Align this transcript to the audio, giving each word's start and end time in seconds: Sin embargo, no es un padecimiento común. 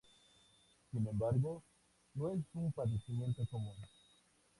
Sin 0.89 1.05
embargo, 1.07 1.61
no 2.15 2.31
es 2.31 2.39
un 2.55 2.71
padecimiento 2.71 3.45
común. 3.51 3.75